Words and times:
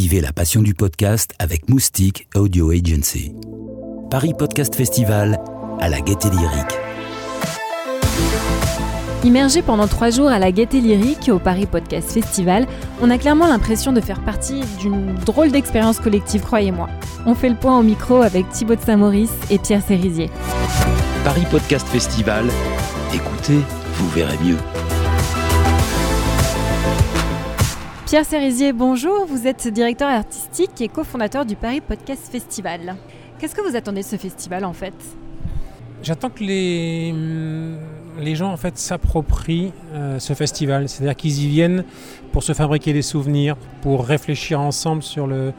Vivez 0.00 0.20
la 0.20 0.32
passion 0.32 0.62
du 0.62 0.74
podcast 0.74 1.34
avec 1.40 1.68
Moustique 1.68 2.28
Audio 2.36 2.70
Agency. 2.70 3.32
Paris 4.12 4.32
Podcast 4.32 4.76
Festival 4.76 5.40
à 5.80 5.88
la 5.88 6.00
gaieté 6.00 6.30
lyrique. 6.30 6.78
Immergé 9.24 9.60
pendant 9.60 9.88
trois 9.88 10.10
jours 10.10 10.28
à 10.28 10.38
la 10.38 10.52
Gaieté 10.52 10.80
Lyrique 10.80 11.28
au 11.32 11.40
Paris 11.40 11.66
Podcast 11.66 12.12
Festival, 12.12 12.68
on 13.02 13.10
a 13.10 13.18
clairement 13.18 13.48
l'impression 13.48 13.92
de 13.92 14.00
faire 14.00 14.22
partie 14.22 14.60
d'une 14.80 15.16
drôle 15.16 15.50
d'expérience 15.50 15.98
collective, 15.98 16.42
croyez-moi. 16.42 16.88
On 17.26 17.34
fait 17.34 17.48
le 17.48 17.56
point 17.56 17.76
au 17.76 17.82
micro 17.82 18.22
avec 18.22 18.48
Thibaut 18.50 18.76
de 18.76 18.80
Saint-Maurice 18.80 19.34
et 19.50 19.58
Pierre 19.58 19.82
Cérisier. 19.82 20.30
Paris 21.24 21.44
Podcast 21.50 21.88
Festival, 21.88 22.46
écoutez, 23.12 23.58
vous 23.94 24.08
verrez 24.10 24.38
mieux. 24.44 24.58
Pierre 28.08 28.24
Cérisier, 28.24 28.72
bonjour. 28.72 29.26
Vous 29.26 29.46
êtes 29.46 29.68
directeur 29.68 30.08
artistique 30.08 30.80
et 30.80 30.88
cofondateur 30.88 31.44
du 31.44 31.56
Paris 31.56 31.82
Podcast 31.82 32.32
Festival. 32.32 32.96
Qu'est-ce 33.38 33.54
que 33.54 33.60
vous 33.60 33.76
attendez 33.76 34.00
de 34.00 34.06
ce 34.06 34.16
festival 34.16 34.64
en 34.64 34.72
fait? 34.72 34.94
J'attends 36.02 36.30
que 36.30 36.42
les, 36.42 37.12
les 38.18 38.34
gens 38.34 38.50
en 38.50 38.56
fait 38.56 38.78
s'approprient 38.78 39.72
euh, 39.92 40.18
ce 40.18 40.32
festival, 40.32 40.88
c'est-à-dire 40.88 41.16
qu'ils 41.16 41.44
y 41.44 41.48
viennent 41.48 41.84
pour 42.32 42.42
se 42.42 42.54
fabriquer 42.54 42.94
des 42.94 43.02
souvenirs, 43.02 43.56
pour 43.82 44.06
réfléchir 44.06 44.58
ensemble 44.58 45.02
sur 45.02 45.26
le, 45.26 45.52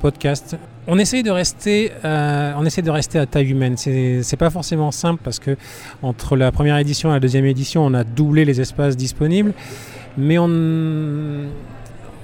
podcast. 0.00 0.56
On 0.86 0.98
essaye 0.98 1.22
de 1.22 1.30
rester, 1.30 1.92
euh, 2.06 2.58
essaie 2.64 2.80
de 2.80 2.90
rester 2.90 3.18
à 3.18 3.26
taille 3.26 3.50
humaine. 3.50 3.76
C'est, 3.76 4.36
pas 4.38 4.50
forcément 4.50 4.92
simple 4.92 5.20
parce 5.22 5.38
que 5.38 5.58
entre 6.02 6.36
la 6.36 6.52
première 6.52 6.78
édition 6.78 7.10
et 7.10 7.12
la 7.12 7.20
deuxième 7.20 7.44
édition, 7.44 7.84
on 7.84 7.92
a 7.92 8.02
doublé 8.02 8.46
les 8.46 8.62
espaces 8.62 8.96
disponibles, 8.96 9.52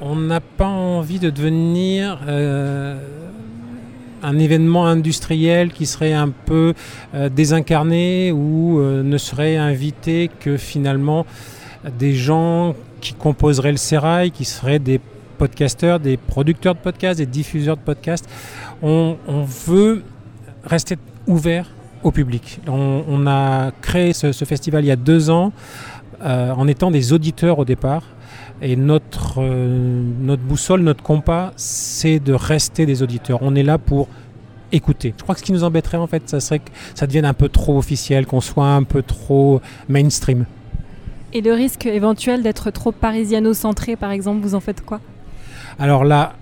on 0.03 0.17
n'a 0.17 0.41
pas 0.41 0.67
envie 0.67 1.21
de 1.21 1.31
devenir 1.31 2.19
euh, 2.27 2.99
un 4.23 4.39
événement 4.39 4.85
industriel 4.87 5.73
qui 5.73 5.87
serait 5.87 6.13
un 6.13 6.31
peu 6.31 6.75
euh, 7.15 7.29
désincarné 7.29 8.33
ou 8.33 8.81
euh, 8.81 9.05
ne 9.05 9.17
serait 9.17 9.57
invité 9.57 10.29
que 10.41 10.57
finalement 10.57 11.25
des 11.99 12.15
gens 12.15 12.75
qui 13.01 13.15
composeraient 13.15 13.71
le 13.71 13.77
sérail, 13.77 14.33
qui 14.33 14.45
seraient 14.45 14.81
des 14.81 15.01
podcasteurs, 15.39 16.01
des 16.01 16.17
producteurs 16.17 16.75
de 16.75 16.81
podcasts, 16.81 17.19
des 17.19 17.27
diffuseurs 17.27 17.77
de 17.77 17.83
podcasts. 17.83 18.29
On, 18.83 19.17
veut 19.67 20.03
rester 20.65 20.97
ouvert 21.29 21.71
au 22.03 22.11
public. 22.11 22.61
On, 22.67 23.27
a 23.27 23.71
créé 23.81 24.13
ce, 24.13 24.33
festival 24.45 24.85
il 24.85 24.89
y 24.89 24.93
a 24.93 24.97
deux 24.97 25.31
ans 25.31 25.53
en 26.21 26.69
étant 26.69 26.93
des 26.93 27.13
auditeurs 27.13 27.59
au 27.59 27.65
départ. 27.65 28.03
Et 28.65 28.77
notre, 28.77 29.41
euh, 29.43 30.03
notre 30.21 30.43
boussole, 30.43 30.83
notre 30.83 31.03
compas, 31.03 31.53
c'est 31.57 32.21
de 32.21 32.33
rester 32.33 32.87
des 32.87 33.03
auditeurs. 33.03 33.41
On 33.43 33.57
est 33.57 33.65
là 33.65 33.77
pour 33.77 34.07
écouter. 34.71 35.15
Je 35.19 35.23
crois 35.25 35.35
que 35.35 35.41
ce 35.41 35.45
qui 35.45 35.53
nous 35.53 35.65
embêterait, 35.65 35.99
en 35.99 36.07
fait, 36.07 36.29
ça 36.29 36.39
serait 36.39 36.61
que 36.61 36.71
ça 36.95 37.09
devienne 37.09 37.25
un 37.25 37.35
peu 37.35 37.49
trop 37.49 37.77
officiel, 37.77 38.25
qu'on 38.25 38.41
soit 38.41 38.69
un 38.69 38.85
peu 38.85 39.03
trop 39.03 39.61
mainstream. 39.89 40.47
Et 41.33 41.41
le 41.41 41.53
risque 41.53 41.87
éventuel 41.87 42.43
d'être 42.43 42.71
trop 42.71 42.93
parisiano-centré, 42.93 43.97
par 43.97 44.13
exemple, 44.13 44.41
vous 44.43 44.55
en 44.55 44.61
faites 44.61 44.85
quoi? 44.85 45.01
Alors 45.81 46.05
là, 46.05 46.35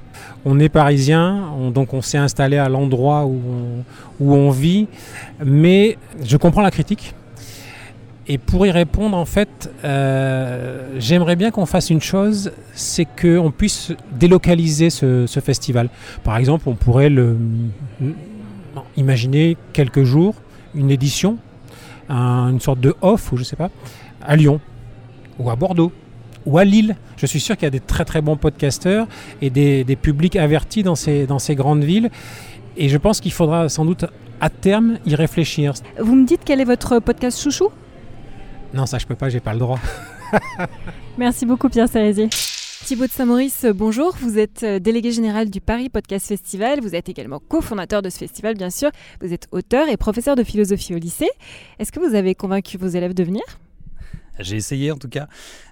on 0.44 0.60
est 0.60 0.68
parisien, 0.68 1.44
on, 1.58 1.70
donc 1.70 1.94
on 1.94 2.02
s'est 2.02 2.18
installé 2.18 2.58
à 2.58 2.68
l'endroit 2.68 3.24
où 3.24 3.40
on, 4.20 4.24
où 4.24 4.34
on 4.34 4.50
vit, 4.50 4.88
mais 5.44 5.96
je 6.22 6.36
comprends 6.36 6.62
la 6.62 6.70
critique. 6.70 7.14
Et 8.28 8.38
pour 8.38 8.66
y 8.66 8.70
répondre, 8.70 9.16
en 9.16 9.24
fait, 9.24 9.72
euh, 9.84 10.94
j'aimerais 10.98 11.36
bien 11.36 11.50
qu'on 11.50 11.66
fasse 11.66 11.90
une 11.90 12.00
chose, 12.00 12.52
c'est 12.74 13.04
qu'on 13.04 13.50
puisse 13.50 13.92
délocaliser 14.12 14.90
ce, 14.90 15.26
festival. 15.42 15.88
Par 16.22 16.36
exemple, 16.36 16.68
on 16.68 16.74
pourrait 16.74 17.08
le, 17.08 17.36
imaginer 18.96 19.56
quelques 19.72 20.04
jours, 20.04 20.34
une 20.74 20.90
édition, 20.90 21.38
un, 22.08 22.50
une 22.50 22.60
sorte 22.60 22.80
de 22.80 22.94
off, 23.00 23.32
ou 23.32 23.36
je 23.36 23.42
sais 23.42 23.56
pas, 23.56 23.70
à 24.22 24.36
Lyon, 24.36 24.60
ou 25.38 25.50
à 25.50 25.56
Bordeaux, 25.56 25.92
ou 26.46 26.58
à 26.58 26.64
Lille. 26.64 26.96
Je 27.16 27.26
suis 27.26 27.40
sûr 27.40 27.56
qu'il 27.56 27.64
y 27.64 27.66
a 27.66 27.70
des 27.70 27.80
très 27.80 28.04
très 28.04 28.20
bons 28.20 28.36
podcasteurs 28.36 29.08
et 29.42 29.50
des, 29.50 29.82
des 29.82 29.96
publics 29.96 30.36
avertis 30.36 30.82
dans 30.82 30.94
ces, 30.94 31.26
dans 31.26 31.38
ces 31.38 31.54
grandes 31.54 31.84
villes. 31.84 32.10
Et 32.76 32.88
je 32.88 32.96
pense 32.96 33.20
qu'il 33.20 33.32
faudra 33.32 33.68
sans 33.68 33.84
doute 33.84 34.04
à 34.40 34.50
terme 34.50 34.98
y 35.06 35.14
réfléchir. 35.14 35.74
Vous 35.98 36.14
me 36.14 36.26
dites 36.26 36.42
quel 36.44 36.60
est 36.60 36.64
votre 36.64 36.98
podcast 36.98 37.42
chouchou? 37.42 37.70
Non, 38.74 38.86
ça 38.86 38.98
je 38.98 39.06
peux 39.06 39.14
pas, 39.14 39.28
j'ai 39.28 39.40
pas 39.40 39.52
le 39.52 39.58
droit. 39.58 39.78
Merci 41.18 41.46
beaucoup 41.46 41.68
Pierre 41.68 41.88
Cérésier. 41.88 42.28
Thibaut 42.84 43.06
de 43.06 43.10
Saint-Maurice, 43.10 43.66
bonjour. 43.74 44.16
Vous 44.20 44.38
êtes 44.38 44.64
délégué 44.64 45.12
général 45.12 45.50
du 45.50 45.60
Paris 45.60 45.90
Podcast 45.90 46.26
Festival. 46.26 46.80
Vous 46.80 46.94
êtes 46.94 47.08
également 47.08 47.38
cofondateur 47.38 48.00
de 48.00 48.08
ce 48.08 48.18
festival, 48.18 48.56
bien 48.56 48.70
sûr. 48.70 48.90
Vous 49.20 49.32
êtes 49.32 49.48
auteur 49.52 49.88
et 49.88 49.96
professeur 49.96 50.34
de 50.34 50.42
philosophie 50.42 50.94
au 50.94 50.98
lycée. 50.98 51.28
Est-ce 51.78 51.92
que 51.92 52.00
vous 52.00 52.14
avez 52.14 52.34
convaincu 52.34 52.78
vos 52.78 52.88
élèves 52.88 53.14
de 53.14 53.22
venir? 53.22 53.42
J'ai 54.40 54.56
essayé 54.56 54.90
en 54.90 54.96
tout 54.96 55.08
cas. 55.08 55.28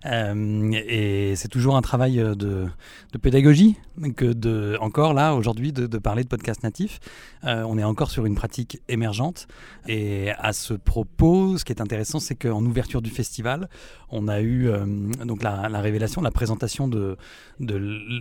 Euh, 0.07 0.71
et 0.73 1.35
c'est 1.37 1.49
toujours 1.49 1.77
un 1.77 1.83
travail 1.83 2.17
de, 2.17 2.35
de, 2.35 3.19
pédagogie 3.21 3.77
que 4.17 4.27
de, 4.27 4.77
encore 4.81 5.15
là, 5.15 5.35
aujourd'hui, 5.35 5.73
de, 5.73 5.99
parler 5.99 6.23
de 6.23 6.29
podcast 6.29 6.63
natif. 6.63 7.01
Euh, 7.45 7.63
on 7.63 7.79
est 7.79 7.85
encore 7.85 8.11
sur 8.11 8.27
une 8.27 8.35
pratique 8.35 8.81
émergente. 8.89 9.49
Et 9.87 10.31
à 10.39 10.53
ce 10.53 10.75
propos, 10.75 11.59
ce 11.59 11.65
qui 11.65 11.73
est 11.73 11.81
intéressant, 11.81 12.21
c'est 12.21 12.37
qu'en 12.37 12.65
ouverture 12.65 13.03
du 13.03 13.11
festival, 13.11 13.69
on 14.11 14.29
a 14.29 14.41
eu 14.41 14.69
euh, 14.69 14.87
donc 15.25 15.43
la, 15.43 15.69
la, 15.69 15.81
révélation, 15.81 16.23
la 16.23 16.31
présentation 16.31 16.89
de, 16.89 17.17
de 17.61 17.77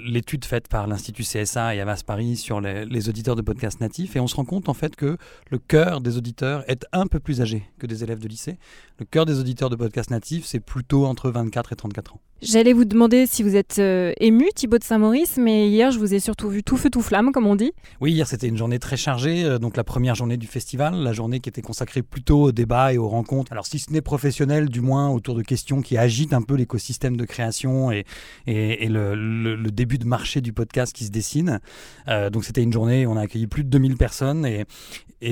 l'étude 0.05 0.45
faite 0.45 0.67
par 0.67 0.87
l'Institut 0.87 1.23
CSA 1.23 1.75
et 1.75 1.79
Avas 1.79 2.01
Paris 2.05 2.35
sur 2.35 2.59
les, 2.59 2.85
les 2.85 3.09
auditeurs 3.09 3.35
de 3.35 3.41
podcasts 3.41 3.79
natifs. 3.79 4.15
Et 4.15 4.19
on 4.19 4.27
se 4.27 4.35
rend 4.35 4.45
compte 4.45 4.69
en 4.69 4.73
fait 4.73 4.95
que 4.95 5.17
le 5.49 5.57
cœur 5.57 6.01
des 6.01 6.17
auditeurs 6.17 6.63
est 6.69 6.85
un 6.91 7.07
peu 7.07 7.19
plus 7.19 7.41
âgé 7.41 7.63
que 7.79 7.87
des 7.87 8.03
élèves 8.03 8.19
de 8.19 8.27
lycée. 8.27 8.57
Le 8.99 9.05
cœur 9.05 9.25
des 9.25 9.39
auditeurs 9.39 9.69
de 9.69 9.75
podcasts 9.75 10.11
c'est 10.45 10.59
plutôt 10.59 11.05
entre 11.05 11.29
24 11.29 11.73
et 11.73 11.75
34 11.75 12.15
ans. 12.15 12.21
J'allais 12.43 12.71
vous 12.71 12.85
demander 12.85 13.25
si 13.25 13.41
vous 13.41 13.55
êtes 13.55 13.79
euh, 13.79 14.13
ému, 14.19 14.45
Thibaut 14.53 14.77
de 14.77 14.83
Saint-Maurice, 14.83 15.37
mais 15.37 15.69
hier, 15.69 15.89
je 15.89 15.97
vous 15.97 16.13
ai 16.13 16.19
surtout 16.19 16.49
vu 16.49 16.61
tout 16.61 16.77
feu, 16.77 16.91
tout 16.91 17.01
flamme, 17.01 17.31
comme 17.31 17.47
on 17.47 17.55
dit. 17.55 17.71
Oui, 17.99 18.11
hier, 18.11 18.27
c'était 18.27 18.47
une 18.47 18.57
journée 18.57 18.77
très 18.77 18.95
chargée. 18.95 19.43
Euh, 19.43 19.57
donc, 19.57 19.75
la 19.75 19.83
première 19.83 20.13
journée 20.13 20.37
du 20.37 20.45
festival, 20.45 20.93
la 20.93 21.13
journée 21.13 21.39
qui 21.39 21.49
était 21.49 21.63
consacrée 21.63 22.03
plutôt 22.03 22.43
au 22.43 22.51
débat 22.51 22.93
et 22.93 22.99
aux 22.99 23.07
rencontres. 23.07 23.51
Alors, 23.53 23.65
si 23.65 23.79
ce 23.79 23.91
n'est 23.91 24.01
professionnel, 24.01 24.69
du 24.69 24.81
moins 24.81 25.09
autour 25.09 25.33
de 25.33 25.41
questions 25.41 25.81
qui 25.81 25.97
agitent 25.97 26.33
un 26.33 26.43
peu 26.43 26.53
l'écosystème 26.53 27.17
de 27.17 27.25
création 27.25 27.89
et, 27.89 28.05
le, 28.45 29.71
début 29.71 29.97
de 29.97 30.05
marché 30.05 30.39
du 30.39 30.53
podcast 30.53 30.95
qui 30.95 31.05
se 31.05 31.11
dessine. 31.11 31.59
Euh, 32.07 32.29
donc, 32.29 32.45
c'était 32.45 32.61
une 32.61 32.71
journée, 32.71 33.07
on 33.07 33.17
a 33.17 33.21
accueilli 33.21 33.47
plus 33.47 33.63
de 33.63 33.69
2000 33.69 33.97
personnes 33.97 34.45
et, 34.45 34.65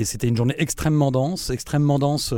c'était 0.02 0.26
une 0.26 0.36
journée 0.36 0.56
extrêmement 0.58 1.12
dense, 1.12 1.50
extrêmement 1.50 2.00
dense 2.00 2.34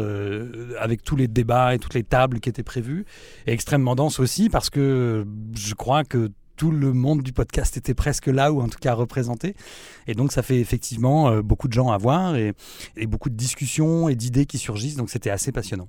avec 0.79 1.03
tous 1.03 1.17
les 1.17 1.29
débats 1.29 1.75
et 1.75 1.79
toutes 1.79 1.95
les 1.95 2.03
tables 2.03 2.41
qui 2.41 2.51
étaient 2.51 2.63
prévues, 2.63 3.07
et 3.47 3.53
extrêmement 3.53 3.95
dense 3.95 4.21
aussi 4.21 4.51
parce 4.59 4.71
que 4.71 5.25
je 5.55 5.75
crois 5.75 6.03
que 6.03 6.33
tout 6.57 6.73
le 6.73 6.93
monde 6.93 7.23
du 7.23 7.33
podcast 7.33 7.77
était 7.77 7.95
presque 7.95 8.27
là, 8.27 8.53
ou 8.53 8.61
en 8.61 8.67
tout 8.67 8.81
cas 8.81 8.93
représenté. 8.93 9.55
Et 10.09 10.15
donc 10.15 10.33
ça 10.33 10.43
fait 10.43 10.59
effectivement 10.59 11.29
euh, 11.29 11.43
beaucoup 11.43 11.69
de 11.69 11.73
gens 11.73 11.93
à 11.93 11.97
voir 11.97 12.35
et, 12.35 12.55
et 12.97 13.07
beaucoup 13.07 13.31
de 13.31 13.37
discussions 13.37 14.09
et 14.09 14.17
d'idées 14.17 14.47
qui 14.47 14.59
surgissent, 14.59 14.97
donc 14.97 15.11
c'était 15.11 15.31
assez 15.31 15.53
passionnant. 15.53 15.87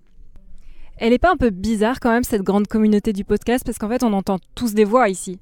Elle 0.97 1.09
n'est 1.09 1.18
pas 1.18 1.31
un 1.31 1.35
peu 1.35 1.50
bizarre 1.50 2.00
quand 2.00 2.12
même, 2.12 2.24
cette 2.24 2.44
grande 2.44 2.68
communauté 2.68 3.12
du 3.12 3.25
podcast, 3.25 3.66
parce 3.66 3.79
qu'en 3.79 3.90
fait 3.90 4.03
on 4.03 4.13
entend 4.13 4.38
tous 4.53 4.75
des 4.75 4.85
voix 4.85 5.09
ici 5.09 5.40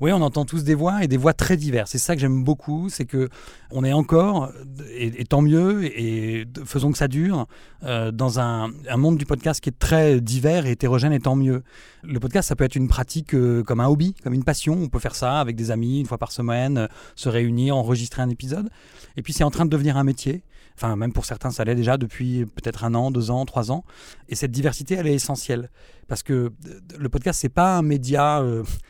oui, 0.00 0.12
on 0.12 0.22
entend 0.22 0.44
tous 0.44 0.64
des 0.64 0.74
voix 0.74 1.04
et 1.04 1.08
des 1.08 1.18
voix 1.18 1.34
très 1.34 1.56
diverses. 1.56 1.90
C'est 1.90 1.98
ça 1.98 2.14
que 2.14 2.20
j'aime 2.20 2.42
beaucoup, 2.42 2.88
c'est 2.88 3.04
que 3.04 3.28
on 3.70 3.84
est 3.84 3.92
encore, 3.92 4.50
et, 4.96 5.24
tant 5.24 5.42
mieux, 5.42 5.84
et 5.84 6.46
faisons 6.64 6.90
que 6.90 6.98
ça 6.98 7.06
dure, 7.06 7.46
euh, 7.84 8.10
dans 8.10 8.40
un, 8.40 8.70
monde 8.96 9.18
du 9.18 9.26
podcast 9.26 9.60
qui 9.60 9.68
est 9.68 9.78
très 9.78 10.20
divers 10.20 10.66
et 10.66 10.72
hétérogène, 10.72 11.12
et 11.12 11.20
tant 11.20 11.36
mieux. 11.36 11.62
Le 12.02 12.18
podcast, 12.18 12.48
ça 12.48 12.56
peut 12.56 12.64
être 12.64 12.76
une 12.76 12.88
pratique 12.88 13.34
euh, 13.34 13.62
comme 13.62 13.80
un 13.80 13.88
hobby, 13.88 14.14
comme 14.22 14.32
une 14.32 14.44
passion. 14.44 14.74
On 14.74 14.88
peut 14.88 14.98
faire 14.98 15.14
ça 15.14 15.38
avec 15.38 15.54
des 15.54 15.70
amis 15.70 16.00
une 16.00 16.06
fois 16.06 16.18
par 16.18 16.32
semaine, 16.32 16.78
euh, 16.78 16.86
se 17.14 17.28
réunir, 17.28 17.76
enregistrer 17.76 18.22
un 18.22 18.30
épisode. 18.30 18.70
Et 19.16 19.22
puis 19.22 19.32
c'est 19.32 19.44
en 19.44 19.50
train 19.50 19.66
de 19.66 19.70
devenir 19.70 19.96
un 19.96 20.04
métier. 20.04 20.42
Enfin, 20.76 20.96
même 20.96 21.12
pour 21.12 21.26
certains, 21.26 21.50
ça 21.50 21.64
l'est 21.64 21.74
déjà 21.74 21.98
depuis 21.98 22.46
peut-être 22.46 22.84
un 22.84 22.94
an, 22.94 23.10
deux 23.10 23.30
ans, 23.30 23.44
trois 23.44 23.70
ans. 23.70 23.84
Et 24.30 24.34
cette 24.34 24.50
diversité, 24.50 24.94
elle 24.94 25.06
est 25.06 25.14
essentielle. 25.14 25.68
Parce 26.08 26.22
que 26.22 26.52
le 26.98 27.08
podcast, 27.10 27.38
c'est 27.38 27.50
pas 27.50 27.76
un 27.76 27.82
média, 27.82 28.42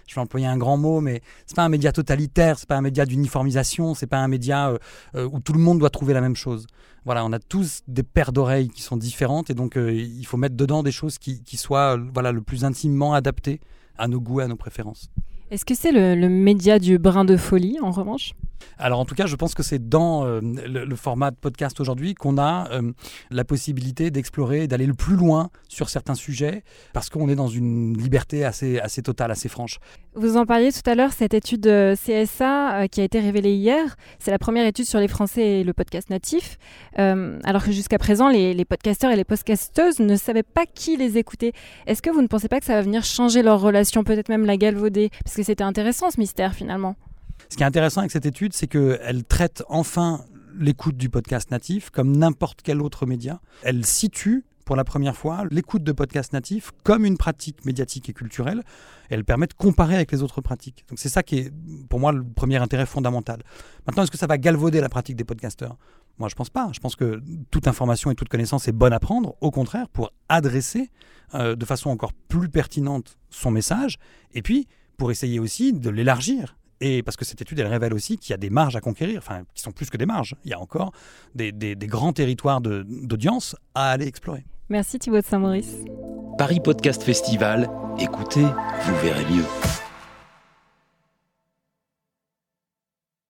je 0.07 0.15
vais 0.15 0.21
employer 0.21 0.47
un 0.47 0.57
grand 0.57 0.77
mot, 0.77 1.00
mais 1.01 1.21
c'est 1.47 1.57
pas 1.57 1.65
un 1.65 1.69
média 1.69 1.93
totalitaire, 1.93 2.59
c'est 2.59 2.69
pas 2.69 2.77
un 2.77 2.83
média 2.83 3.07
d'uniformisation, 3.07 3.95
c'est 3.95 4.07
pas 4.07 4.19
un 4.19 4.29
média 4.29 4.75
euh, 5.15 5.29
où 5.31 5.41
tout 5.41 5.53
le 5.53 5.61
monde 5.61 5.79
doit 5.79 5.91
trouver 5.91 6.15
la 6.15 6.21
même 6.21 6.37
chose. 6.37 6.67
Voilà, 7.05 7.25
on 7.25 7.33
a 7.33 7.39
tous 7.39 7.81
des 7.89 8.03
paires 8.03 8.33
d'oreilles 8.33 8.69
qui 8.69 8.83
sont 8.83 8.97
différentes 8.97 9.51
et 9.51 9.55
donc 9.55 9.77
euh, 9.77 9.93
il 9.93 10.25
faut 10.27 10.37
mettre 10.37 10.57
dedans 10.57 10.83
des 10.83 10.93
choses 10.93 11.19
qui, 11.19 11.57
soient 11.57 11.99
voilà, 12.13 12.33
le 12.33 12.43
plus 12.43 12.65
intimement 12.65 13.15
adaptées 13.15 13.61
à 13.97 14.09
nos 14.09 14.21
goûts, 14.21 14.41
à 14.41 14.49
nos 14.49 14.57
préférences. 14.57 15.11
Est-ce 15.51 15.65
que 15.65 15.75
c'est 15.75 15.93
le 15.93 16.29
média 16.29 16.79
du 16.79 16.99
brin 16.99 17.25
de 17.25 17.37
folie, 17.37 17.79
en 17.83 17.91
revanche? 17.91 18.35
Alors 18.79 19.01
en 19.01 19.05
tout 19.05 19.15
cas, 19.15 19.27
je 19.27 19.37
pense 19.37 19.55
que 19.55 19.63
c'est 19.63 19.89
dans 19.89 20.25
euh, 20.25 20.41
le, 20.41 20.97
format 20.97 21.31
de 21.31 21.37
podcast 21.37 21.81
aujourd'hui 21.81 22.15
qu'on 22.15 22.39
a 22.39 22.69
euh, 22.73 22.93
la 23.31 23.45
possibilité 23.45 24.11
d'explorer, 24.11 24.67
d'aller 24.67 24.87
le 24.87 24.95
plus 24.95 25.17
loin 25.17 25.51
sur 25.69 25.89
certains 25.89 26.15
sujets, 26.15 26.65
parce 26.93 27.11
qu'on 27.11 27.29
est 27.29 27.35
dans 27.35 27.49
une 27.49 27.97
liberté 27.97 28.45
assez, 28.45 28.79
assez 28.79 29.03
totale, 29.03 29.31
assez 29.31 29.49
franche. 29.49 29.79
Vous 30.15 30.37
en 30.37 30.47
parliez 30.47 30.73
tout 30.73 30.89
à 30.89 30.95
l'heure, 30.95 31.13
cette 31.13 31.35
étude 31.35 31.67
euh, 31.67 31.95
CSA 31.95 32.89
qui 32.89 33.01
a 33.01 33.05
été 33.05 33.21
révélée 33.21 33.55
hier, 33.55 33.97
c'est 34.19 34.31
la 34.31 34.39
première 34.39 34.67
étude 34.67 34.87
sur 34.87 34.99
les 34.99 35.09
Français 35.09 35.61
et 35.61 35.65
le 35.65 35.73
podcast 35.73 36.11
natif, 36.11 36.59
alors 36.97 37.65
que 37.65 37.73
jusqu'à 37.73 37.99
présent, 37.99 38.29
les, 38.29 38.55
les 38.55 38.65
podcasteurs 38.65 39.11
et 39.11 39.17
les 39.17 39.25
podcasteuses 39.25 40.01
ne 40.01 40.17
savaient 40.17 40.43
pas 40.43 40.67
qui 40.67 40.97
les 40.97 41.19
écoutait. 41.19 41.53
Est-ce 41.87 42.03
que 42.03 42.11
vous 42.11 42.23
ne 42.23 42.27
pensez 42.27 42.49
pas 42.49 42.61
que 42.61 42.67
ça 42.67 42.75
va 42.75 42.83
venir 42.83 43.05
changer 43.05 43.43
leur 43.43 43.61
relation, 43.61 44.05
peut-être 44.05 44.29
même 44.29 44.45
la 44.45 44.57
galvauder? 44.57 45.11
Parce 45.25 45.37
que 45.37 45.43
c'était 45.43 45.65
intéressant 45.65 46.11
ce 46.11 46.19
mystère 46.19 46.55
finalement. 46.55 46.97
Ce 47.51 47.57
qui 47.57 47.65
est 47.65 47.67
intéressant 47.67 48.01
avec 48.01 48.13
cette 48.13 48.27
étude, 48.27 48.53
c'est 48.53 48.69
qu'elle 48.69 49.25
traite 49.25 49.65
enfin 49.69 50.25
l'écoute 50.57 50.97
du 50.97 51.11
podcast 51.11 51.51
natif 51.51 51.91
comme 51.91 52.17
n'importe 52.17 52.61
quel 52.63 52.81
autre 52.81 53.07
média. 53.07 53.41
Elle 53.65 53.85
situe 53.85 54.45
pour 54.65 54.77
la 54.77 54.85
première 54.85 55.17
fois 55.17 55.45
l'écoute 55.51 55.83
de 55.83 55.91
podcast 55.91 56.33
natif 56.33 56.71
comme 56.85 57.05
une 57.05 57.17
pratique 57.17 57.65
médiatique 57.65 58.09
et 58.09 58.13
culturelle. 58.13 58.63
Elle 59.09 59.25
permet 59.25 59.49
de 59.49 59.53
comparer 59.53 59.97
avec 59.97 60.13
les 60.13 60.23
autres 60.23 60.41
pratiques. 60.41 60.85
Donc 60.89 61.01
c'est 61.01 61.09
ça 61.09 61.25
qui 61.25 61.39
est 61.39 61.53
pour 61.89 61.99
moi 61.99 62.13
le 62.13 62.23
premier 62.23 62.59
intérêt 62.59 62.87
fondamental. 62.87 63.43
Maintenant, 63.85 64.05
est-ce 64.05 64.13
que 64.13 64.19
ça 64.19 64.29
va 64.29 64.39
galvauder 64.39 64.81
la 64.81 64.89
pratique 64.89 65.17
des 65.17 65.25
podcasteurs? 65.25 65.77
Moi, 66.19 66.29
je 66.29 66.37
pense 66.37 66.51
pas. 66.51 66.71
Je 66.73 66.79
pense 66.79 66.95
que 66.95 67.21
toute 67.51 67.67
information 67.67 68.13
et 68.13 68.15
toute 68.15 68.29
connaissance 68.29 68.69
est 68.69 68.73
bonne 68.73 68.93
à 68.93 69.01
prendre, 69.01 69.35
au 69.41 69.51
contraire, 69.51 69.89
pour 69.89 70.13
adresser 70.29 70.91
euh, 71.35 71.57
de 71.57 71.65
façon 71.65 71.91
encore 71.91 72.13
plus 72.13 72.49
pertinente 72.49 73.19
son 73.29 73.51
message, 73.51 73.99
et 74.35 74.43
puis 74.43 74.69
pour 74.97 75.11
essayer 75.11 75.41
aussi 75.41 75.73
de 75.73 75.91
l'élargir 75.91 76.57
et 76.81 77.03
parce 77.03 77.17
que 77.17 77.25
cette 77.25 77.41
étude, 77.41 77.59
elle 77.59 77.67
révèle 77.67 77.95
aussi 77.95 78.17
qu'il 78.17 78.31
y 78.31 78.35
a 78.35 78.39
des 78.39 78.51
marges 78.51 78.77
à 78.77 78.81
conquérir, 78.81 79.19
enfin, 79.19 79.43
qui 79.55 79.63
sont 79.63 79.73
plus 79.73 79.91
que 79.91 79.97
des 79.97 80.07
marges. 80.07 80.35
Il 80.45 80.51
y 80.51 80.55
a 80.55 80.61
encore 80.61 80.93
des, 81.35 81.53
des, 81.53 81.75
des 81.75 81.87
grands 81.87 82.13
territoires 82.13 82.61
d'audience 82.61 83.57
à 83.75 83.91
aller 83.91 84.07
explorer. 84.07 84.45
Merci 84.69 84.99
Thibaut 84.99 85.21
de 85.21 85.25
Saint-Maurice. 85.25 85.75
Paris 86.39 86.61
Podcast 86.61 87.03
Festival, 87.03 87.69
écoutez, 87.99 88.45
vous 88.45 88.97
verrez 89.03 89.25
mieux. 89.31 89.45